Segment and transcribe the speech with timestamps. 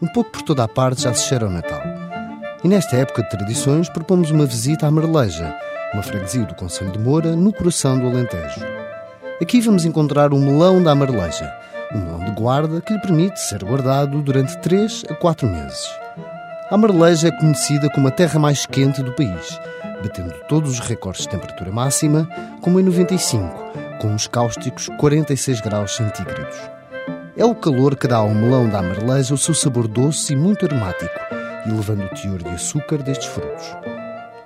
[0.00, 1.82] Um pouco por toda a parte já se cheira o Natal.
[2.62, 5.52] E nesta época de tradições propomos uma visita à Marleja,
[5.92, 8.60] uma freguesia do Conselho de Moura, no coração do Alentejo.
[9.42, 11.52] Aqui vamos encontrar o melão da Marleja,
[11.92, 15.90] um melão de guarda que lhe permite ser guardado durante 3 a 4 meses.
[16.70, 19.58] A Marleja é conhecida como a terra mais quente do país,
[20.00, 22.28] batendo todos os recordes de temperatura máxima,
[22.60, 26.77] como em 95, com os cáusticos 46 graus centígrados.
[27.38, 30.66] É o calor que dá ao melão da Marleja o seu sabor doce e muito
[30.66, 31.14] aromático,
[31.64, 33.64] elevando o teor de açúcar destes frutos.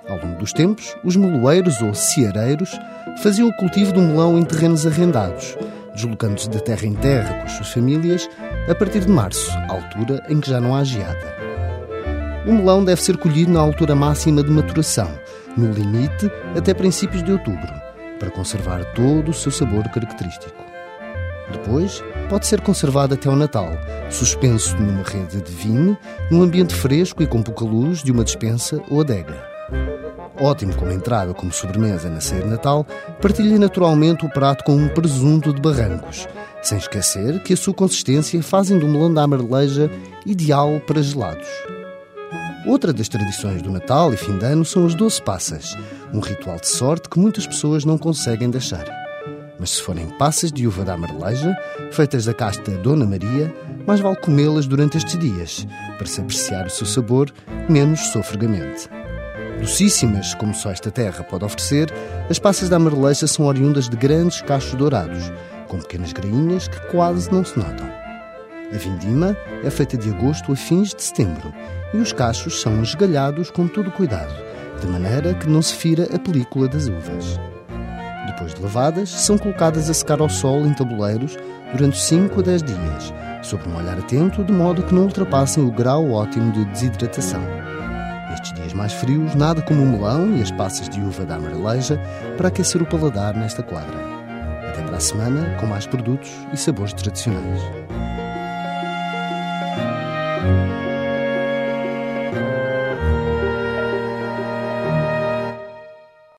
[0.07, 2.69] Ao longo dos tempos, os meloeiros ou ceareiros
[3.23, 5.57] faziam o cultivo do melão em terrenos arrendados,
[5.95, 8.29] deslocando-se de terra em terra com as suas famílias
[8.69, 11.35] a partir de março, altura em que já não há geada.
[12.45, 15.09] O melão deve ser colhido na altura máxima de maturação,
[15.57, 17.73] no limite até princípios de outubro,
[18.19, 20.72] para conservar todo o seu sabor característico.
[21.51, 23.69] Depois, pode ser conservado até o Natal,
[24.09, 25.97] suspenso numa rede de vinho,
[26.31, 29.53] num ambiente fresco e com pouca luz de uma despensa ou adega.
[30.39, 32.85] Ótimo como entrada ou como sobremesa na ceia de Natal,
[33.21, 36.27] partilhe naturalmente o prato com um presunto de barrancos,
[36.61, 39.91] sem esquecer que a sua consistência fazem do melão da amareleja
[40.25, 41.47] ideal para gelados.
[42.65, 45.77] Outra das tradições do Natal e fim de ano são as doce passas,
[46.13, 49.02] um ritual de sorte que muitas pessoas não conseguem deixar.
[49.59, 51.55] Mas se forem passas de uva da amareleja,
[51.91, 53.53] feitas da casta Dona Maria,
[53.85, 57.31] mais vale comê-las durante estes dias, para se apreciar o seu sabor
[57.69, 58.89] menos sofregamente.
[59.59, 61.93] Docíssimas, como só esta terra pode oferecer,
[62.29, 65.31] as passas da amareleja são oriundas de grandes cachos dourados,
[65.67, 67.87] com pequenas grainhas que quase não se notam.
[68.73, 71.53] A vindima é feita de agosto a fins de setembro
[71.93, 74.33] e os cachos são esgalhados com todo cuidado,
[74.81, 77.39] de maneira que não se fira a película das uvas.
[78.33, 81.37] Depois de lavadas, são colocadas a secar ao sol em tabuleiros
[81.71, 83.13] durante 5 a 10 dias,
[83.43, 87.41] sob um olhar atento, de modo que não ultrapassem o grau ótimo de desidratação.
[88.29, 92.01] Nestes dias mais frios, nada como o melão e as passas de uva da amareleja
[92.35, 93.99] para aquecer o paladar nesta quadra.
[94.67, 97.61] Até para a semana, com mais produtos e sabores tradicionais.